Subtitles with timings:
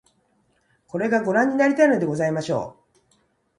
[0.87, 2.97] これが御覧になりたいのでございましょう